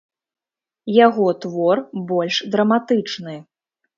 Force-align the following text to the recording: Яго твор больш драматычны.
Яго 1.05 1.27
твор 1.43 1.83
больш 2.11 2.35
драматычны. 2.55 3.35